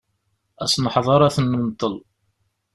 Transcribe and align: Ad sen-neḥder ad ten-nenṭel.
Ad 0.61 0.69
sen-neḥder 0.71 1.21
ad 1.21 1.33
ten-nenṭel. 1.35 1.93